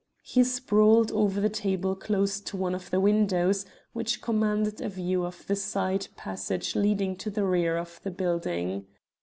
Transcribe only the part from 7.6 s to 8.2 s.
of the